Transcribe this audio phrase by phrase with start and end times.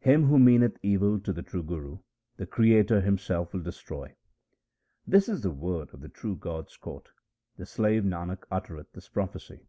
[0.00, 1.98] Him who meaneth evil to the true Guru
[2.38, 4.16] the Creator Himself will destroy.
[5.06, 7.10] This is the word of the true God's court;
[7.56, 9.68] the slave Nanak uttereth this prophecy.